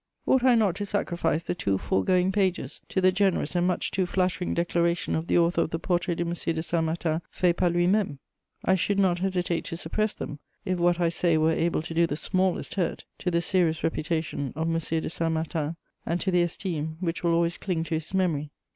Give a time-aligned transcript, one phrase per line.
[0.25, 4.07] Ought I not to sacrifice the two foregoing pages to the generous and much too
[4.07, 6.33] flattering declaration of the author of the Portrait de M.
[6.33, 8.17] de Saint Martin fait par lui même?
[8.65, 12.07] I should not hesitate to suppress them, if what I say were able to do
[12.07, 14.79] the smallest hurt to the serious reputation of M.
[14.79, 18.49] de Saint Martin and to the esteem which will always cling to his memory.